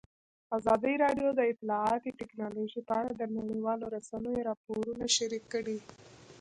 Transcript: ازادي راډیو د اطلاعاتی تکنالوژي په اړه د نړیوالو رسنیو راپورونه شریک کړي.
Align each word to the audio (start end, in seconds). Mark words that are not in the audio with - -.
ازادي 0.57 0.93
راډیو 1.03 1.27
د 1.35 1.41
اطلاعاتی 1.51 2.11
تکنالوژي 2.21 2.81
په 2.87 2.93
اړه 2.99 3.11
د 3.15 3.23
نړیوالو 3.37 3.85
رسنیو 3.95 4.45
راپورونه 4.49 5.05
شریک 5.17 5.43
کړي. 5.53 5.77